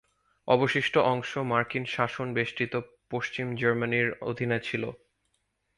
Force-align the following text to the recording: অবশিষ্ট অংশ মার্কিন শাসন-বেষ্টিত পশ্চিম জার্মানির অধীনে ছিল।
অবশিষ্ট 0.47 0.93
অংশ 1.11 1.31
মার্কিন 1.51 1.83
শাসন-বেষ্টিত 1.85 2.73
পশ্চিম 3.11 3.47
জার্মানির 3.55 4.07
অধীনে 4.21 4.59
ছিল। 4.59 4.83